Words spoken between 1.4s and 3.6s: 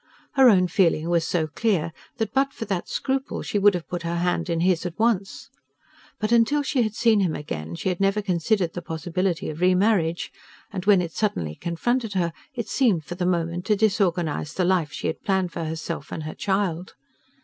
clear that but for that scruple she